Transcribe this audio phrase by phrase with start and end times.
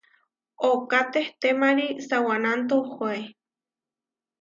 [0.69, 3.19] Ooká tehtémari sa wananto oʼhóe.